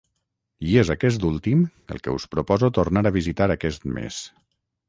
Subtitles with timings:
[0.69, 1.61] I és aquest últim
[1.97, 4.23] el que us proposo tornar a visitar aquest mes